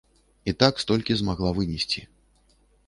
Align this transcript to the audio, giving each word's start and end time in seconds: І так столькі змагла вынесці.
І 0.51 0.55
так 0.63 0.81
столькі 0.83 1.19
змагла 1.21 1.53
вынесці. 1.61 2.07